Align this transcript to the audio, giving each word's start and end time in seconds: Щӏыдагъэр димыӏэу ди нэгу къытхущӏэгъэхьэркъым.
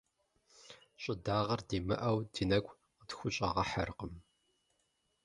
Щӏыдагъэр 1.01 1.61
димыӏэу 1.69 2.17
ди 2.33 2.43
нэгу 2.49 2.73
къытхущӏэгъэхьэркъым. 2.97 4.13